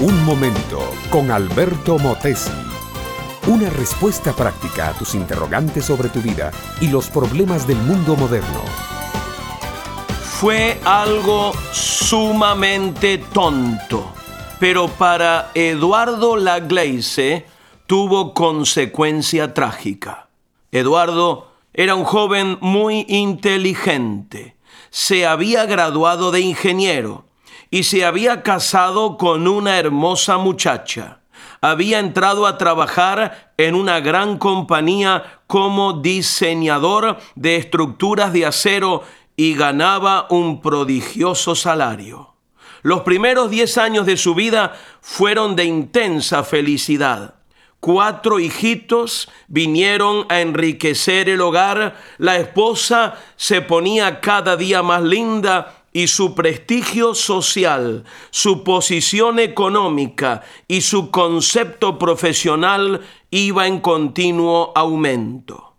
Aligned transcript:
Un 0.00 0.24
momento 0.24 0.78
con 1.10 1.28
Alberto 1.32 1.98
Motesi. 1.98 2.52
Una 3.48 3.68
respuesta 3.68 4.32
práctica 4.32 4.90
a 4.90 4.92
tus 4.92 5.16
interrogantes 5.16 5.86
sobre 5.86 6.08
tu 6.08 6.20
vida 6.20 6.52
y 6.80 6.86
los 6.86 7.08
problemas 7.08 7.66
del 7.66 7.78
mundo 7.78 8.14
moderno. 8.14 8.62
Fue 10.22 10.78
algo 10.84 11.52
sumamente 11.72 13.18
tonto, 13.18 14.12
pero 14.60 14.86
para 14.86 15.50
Eduardo 15.54 16.36
Lagleise 16.36 17.44
tuvo 17.88 18.34
consecuencia 18.34 19.52
trágica. 19.52 20.28
Eduardo 20.70 21.50
era 21.74 21.96
un 21.96 22.04
joven 22.04 22.56
muy 22.60 23.04
inteligente. 23.08 24.56
Se 24.90 25.26
había 25.26 25.66
graduado 25.66 26.30
de 26.30 26.38
ingeniero 26.38 27.27
y 27.70 27.84
se 27.84 28.04
había 28.04 28.42
casado 28.42 29.16
con 29.16 29.46
una 29.46 29.78
hermosa 29.78 30.38
muchacha. 30.38 31.20
Había 31.60 31.98
entrado 31.98 32.46
a 32.46 32.56
trabajar 32.56 33.52
en 33.56 33.74
una 33.74 34.00
gran 34.00 34.38
compañía 34.38 35.40
como 35.46 35.94
diseñador 35.94 37.18
de 37.34 37.56
estructuras 37.56 38.32
de 38.32 38.46
acero 38.46 39.02
y 39.36 39.54
ganaba 39.54 40.26
un 40.30 40.60
prodigioso 40.60 41.54
salario. 41.54 42.34
Los 42.82 43.00
primeros 43.00 43.50
diez 43.50 43.76
años 43.76 44.06
de 44.06 44.16
su 44.16 44.34
vida 44.34 44.76
fueron 45.00 45.56
de 45.56 45.64
intensa 45.64 46.44
felicidad. 46.44 47.34
Cuatro 47.80 48.40
hijitos 48.40 49.28
vinieron 49.46 50.26
a 50.28 50.40
enriquecer 50.40 51.28
el 51.28 51.40
hogar, 51.40 51.96
la 52.18 52.36
esposa 52.36 53.14
se 53.36 53.62
ponía 53.62 54.20
cada 54.20 54.56
día 54.56 54.82
más 54.82 55.02
linda 55.02 55.77
y 55.98 56.06
su 56.06 56.36
prestigio 56.36 57.12
social, 57.12 58.04
su 58.30 58.62
posición 58.62 59.40
económica 59.40 60.42
y 60.68 60.82
su 60.82 61.10
concepto 61.10 61.98
profesional 61.98 63.00
iba 63.32 63.66
en 63.66 63.80
continuo 63.80 64.70
aumento. 64.76 65.74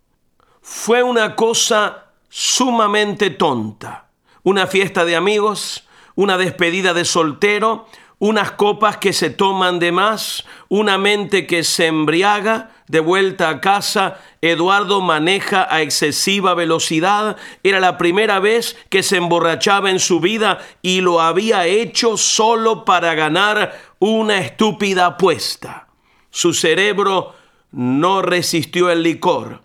Fue 0.60 1.02
una 1.02 1.34
cosa 1.36 2.08
sumamente 2.28 3.30
tonta. 3.30 4.10
Una 4.42 4.66
fiesta 4.66 5.06
de 5.06 5.16
amigos, 5.16 5.88
una 6.16 6.36
despedida 6.36 6.92
de 6.92 7.06
soltero, 7.06 7.86
unas 8.18 8.50
copas 8.50 8.98
que 8.98 9.14
se 9.14 9.30
toman 9.30 9.78
de 9.78 9.90
más, 9.90 10.44
una 10.68 10.98
mente 10.98 11.46
que 11.46 11.64
se 11.64 11.86
embriaga, 11.86 12.72
de 12.90 12.98
vuelta 12.98 13.48
a 13.48 13.60
casa, 13.60 14.18
Eduardo 14.40 15.00
maneja 15.00 15.64
a 15.72 15.80
excesiva 15.80 16.54
velocidad, 16.54 17.36
era 17.62 17.78
la 17.78 17.96
primera 17.96 18.40
vez 18.40 18.76
que 18.88 19.04
se 19.04 19.16
emborrachaba 19.16 19.90
en 19.90 20.00
su 20.00 20.18
vida 20.18 20.58
y 20.82 21.00
lo 21.00 21.20
había 21.20 21.66
hecho 21.66 22.16
solo 22.16 22.84
para 22.84 23.14
ganar 23.14 23.80
una 24.00 24.38
estúpida 24.38 25.06
apuesta. 25.06 25.86
Su 26.30 26.52
cerebro 26.52 27.36
no 27.70 28.22
resistió 28.22 28.90
el 28.90 29.04
licor. 29.04 29.60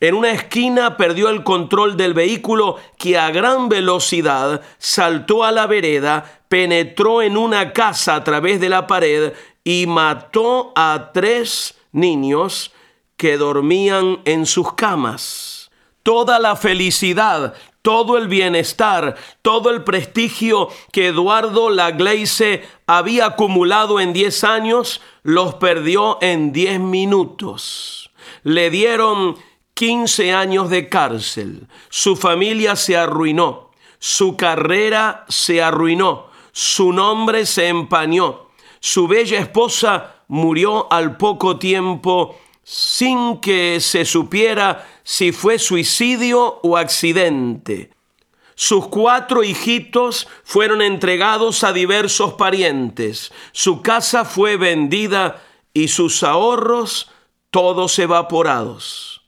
En 0.00 0.16
una 0.16 0.32
esquina 0.32 0.96
perdió 0.96 1.28
el 1.28 1.44
control 1.44 1.96
del 1.96 2.12
vehículo 2.12 2.78
que 2.98 3.16
a 3.16 3.30
gran 3.30 3.68
velocidad 3.68 4.62
saltó 4.78 5.44
a 5.44 5.52
la 5.52 5.68
vereda, 5.68 6.40
penetró 6.48 7.22
en 7.22 7.36
una 7.36 7.72
casa 7.72 8.16
a 8.16 8.24
través 8.24 8.60
de 8.60 8.68
la 8.68 8.88
pared 8.88 9.32
y 9.62 9.86
mató 9.86 10.72
a 10.74 11.12
tres 11.14 11.76
niños 11.94 12.72
que 13.16 13.36
dormían 13.36 14.20
en 14.24 14.46
sus 14.46 14.74
camas. 14.74 15.70
Toda 16.02 16.38
la 16.38 16.56
felicidad, 16.56 17.54
todo 17.80 18.18
el 18.18 18.28
bienestar, 18.28 19.16
todo 19.42 19.70
el 19.70 19.84
prestigio 19.84 20.68
que 20.92 21.08
Eduardo 21.08 21.70
Lagleise 21.70 22.64
había 22.86 23.26
acumulado 23.26 24.00
en 24.00 24.12
diez 24.12 24.44
años, 24.44 25.00
los 25.22 25.54
perdió 25.54 26.18
en 26.20 26.52
diez 26.52 26.80
minutos. 26.80 28.10
Le 28.42 28.70
dieron 28.70 29.36
15 29.74 30.32
años 30.32 30.70
de 30.70 30.88
cárcel. 30.88 31.66
Su 31.88 32.16
familia 32.16 32.76
se 32.76 32.96
arruinó. 32.96 33.70
Su 33.98 34.36
carrera 34.36 35.24
se 35.28 35.62
arruinó. 35.62 36.28
Su 36.52 36.92
nombre 36.92 37.46
se 37.46 37.68
empañó. 37.68 38.43
Su 38.86 39.08
bella 39.08 39.38
esposa 39.38 40.16
murió 40.28 40.92
al 40.92 41.16
poco 41.16 41.58
tiempo 41.58 42.38
sin 42.62 43.40
que 43.40 43.80
se 43.80 44.04
supiera 44.04 44.86
si 45.02 45.32
fue 45.32 45.58
suicidio 45.58 46.60
o 46.62 46.76
accidente. 46.76 47.92
Sus 48.54 48.88
cuatro 48.88 49.42
hijitos 49.42 50.28
fueron 50.44 50.82
entregados 50.82 51.64
a 51.64 51.72
diversos 51.72 52.34
parientes. 52.34 53.32
Su 53.52 53.80
casa 53.80 54.26
fue 54.26 54.58
vendida 54.58 55.42
y 55.72 55.88
sus 55.88 56.22
ahorros 56.22 57.10
todos 57.50 57.98
evaporados. 57.98 59.22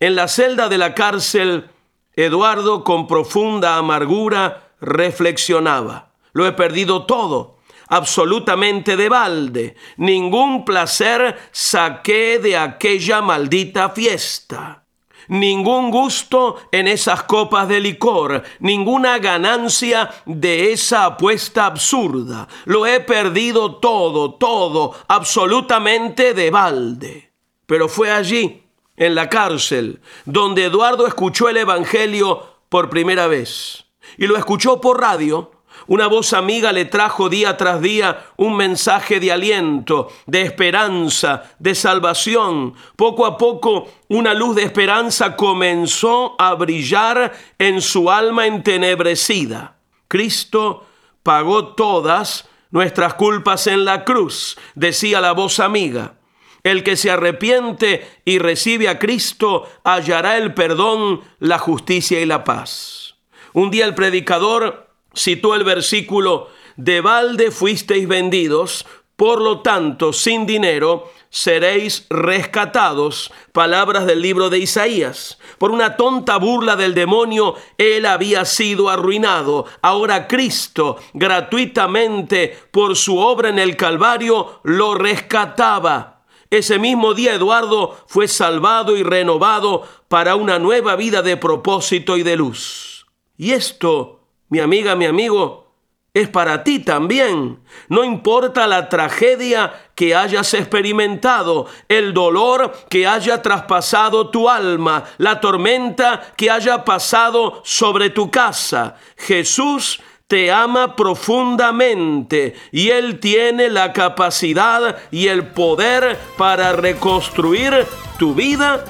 En 0.00 0.14
la 0.14 0.26
celda 0.26 0.70
de 0.70 0.78
la 0.78 0.94
cárcel, 0.94 1.68
Eduardo 2.16 2.82
con 2.82 3.06
profunda 3.06 3.76
amargura 3.76 4.70
reflexionaba. 4.80 6.14
Lo 6.32 6.46
he 6.46 6.52
perdido 6.52 7.04
todo, 7.04 7.51
absolutamente 7.92 8.96
de 8.96 9.08
balde. 9.10 9.76
Ningún 9.98 10.64
placer 10.64 11.38
saqué 11.52 12.38
de 12.38 12.56
aquella 12.56 13.20
maldita 13.20 13.90
fiesta. 13.90 14.84
Ningún 15.28 15.90
gusto 15.90 16.56
en 16.72 16.88
esas 16.88 17.24
copas 17.24 17.68
de 17.68 17.80
licor, 17.80 18.42
ninguna 18.60 19.18
ganancia 19.18 20.10
de 20.24 20.72
esa 20.72 21.04
apuesta 21.04 21.66
absurda. 21.66 22.48
Lo 22.64 22.86
he 22.86 23.00
perdido 23.00 23.76
todo, 23.76 24.34
todo, 24.34 24.94
absolutamente 25.06 26.32
de 26.32 26.50
balde. 26.50 27.32
Pero 27.66 27.88
fue 27.88 28.10
allí 28.10 28.62
en 28.96 29.14
la 29.14 29.28
cárcel, 29.28 30.00
donde 30.24 30.64
Eduardo 30.64 31.06
escuchó 31.06 31.50
el 31.50 31.58
Evangelio 31.58 32.42
por 32.70 32.88
primera 32.88 33.26
vez. 33.26 33.84
Y 34.16 34.26
lo 34.26 34.36
escuchó 34.38 34.80
por 34.80 35.00
radio. 35.00 35.51
Una 35.86 36.06
voz 36.06 36.32
amiga 36.32 36.72
le 36.72 36.84
trajo 36.84 37.28
día 37.28 37.56
tras 37.56 37.80
día 37.80 38.26
un 38.36 38.56
mensaje 38.56 39.20
de 39.20 39.32
aliento, 39.32 40.08
de 40.26 40.42
esperanza, 40.42 41.42
de 41.58 41.74
salvación. 41.74 42.74
Poco 42.96 43.26
a 43.26 43.36
poco 43.36 43.88
una 44.08 44.34
luz 44.34 44.56
de 44.56 44.62
esperanza 44.62 45.36
comenzó 45.36 46.36
a 46.38 46.54
brillar 46.54 47.32
en 47.58 47.80
su 47.80 48.10
alma 48.10 48.46
entenebrecida. 48.46 49.76
Cristo 50.08 50.86
pagó 51.22 51.74
todas 51.74 52.48
nuestras 52.70 53.14
culpas 53.14 53.66
en 53.66 53.84
la 53.84 54.04
cruz, 54.04 54.58
decía 54.74 55.20
la 55.20 55.32
voz 55.32 55.60
amiga. 55.60 56.14
El 56.62 56.84
que 56.84 56.96
se 56.96 57.10
arrepiente 57.10 58.08
y 58.24 58.38
recibe 58.38 58.88
a 58.88 58.98
Cristo 58.98 59.68
hallará 59.82 60.36
el 60.36 60.54
perdón, 60.54 61.20
la 61.40 61.58
justicia 61.58 62.20
y 62.20 62.26
la 62.26 62.44
paz. 62.44 63.16
Un 63.52 63.70
día 63.70 63.84
el 63.84 63.94
predicador 63.94 64.91
citó 65.14 65.54
el 65.54 65.64
versículo, 65.64 66.48
de 66.76 67.00
balde 67.00 67.50
fuisteis 67.50 68.08
vendidos, 68.08 68.86
por 69.16 69.40
lo 69.40 69.60
tanto, 69.60 70.12
sin 70.12 70.46
dinero 70.46 71.12
seréis 71.30 72.06
rescatados. 72.10 73.32
Palabras 73.52 74.04
del 74.06 74.20
libro 74.20 74.50
de 74.50 74.58
Isaías. 74.58 75.38
Por 75.58 75.70
una 75.70 75.96
tonta 75.96 76.38
burla 76.38 76.76
del 76.76 76.92
demonio, 76.94 77.54
él 77.78 78.06
había 78.06 78.44
sido 78.44 78.90
arruinado. 78.90 79.66
Ahora 79.80 80.26
Cristo, 80.26 80.96
gratuitamente, 81.12 82.58
por 82.70 82.96
su 82.96 83.18
obra 83.18 83.48
en 83.48 83.58
el 83.58 83.76
Calvario, 83.76 84.60
lo 84.64 84.94
rescataba. 84.94 86.24
Ese 86.50 86.78
mismo 86.78 87.14
día 87.14 87.34
Eduardo 87.34 87.96
fue 88.08 88.28
salvado 88.28 88.96
y 88.96 89.02
renovado 89.02 89.86
para 90.08 90.34
una 90.36 90.58
nueva 90.58 90.96
vida 90.96 91.22
de 91.22 91.36
propósito 91.36 92.16
y 92.16 92.22
de 92.22 92.36
luz. 92.36 93.06
Y 93.38 93.52
esto, 93.52 94.21
mi 94.52 94.60
amiga, 94.60 94.94
mi 94.94 95.06
amigo, 95.06 95.72
es 96.12 96.28
para 96.28 96.62
ti 96.62 96.80
también. 96.80 97.60
No 97.88 98.04
importa 98.04 98.66
la 98.66 98.90
tragedia 98.90 99.72
que 99.94 100.14
hayas 100.14 100.52
experimentado, 100.52 101.68
el 101.88 102.12
dolor 102.12 102.70
que 102.90 103.06
haya 103.06 103.40
traspasado 103.40 104.28
tu 104.28 104.50
alma, 104.50 105.04
la 105.16 105.40
tormenta 105.40 106.34
que 106.36 106.50
haya 106.50 106.84
pasado 106.84 107.62
sobre 107.64 108.10
tu 108.10 108.30
casa. 108.30 108.96
Jesús 109.16 110.02
te 110.26 110.52
ama 110.52 110.96
profundamente 110.96 112.56
y 112.72 112.90
Él 112.90 113.20
tiene 113.20 113.70
la 113.70 113.94
capacidad 113.94 114.98
y 115.10 115.28
el 115.28 115.46
poder 115.46 116.18
para 116.36 116.74
reconstruir 116.74 117.86
tu 118.18 118.34
vida 118.34 118.84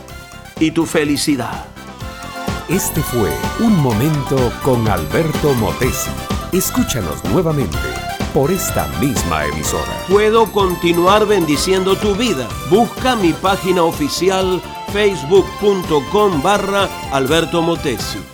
y 0.59 0.73
tu 0.73 0.87
felicidad. 0.87 1.72
Este 2.73 3.03
fue 3.03 3.31
Un 3.61 3.77
Momento 3.83 4.51
con 4.63 4.89
Alberto 4.89 5.53
Motesi. 5.57 6.11
Escúchanos 6.53 7.23
nuevamente 7.25 7.77
por 8.33 8.51
esta 8.51 8.87
misma 8.99 9.45
emisora. 9.45 9.93
Puedo 10.09 10.51
continuar 10.51 11.27
bendiciendo 11.27 11.97
tu 11.97 12.15
vida. 12.15 12.49
Busca 12.71 13.15
mi 13.15 13.35
página 13.35 13.83
oficial 13.83 14.63
facebook.com 14.91 16.43
barra 16.43 16.89
Alberto 17.13 17.61
Motesi. 17.61 18.32